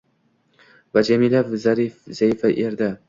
[0.97, 2.91] Va jamila zaifa erdi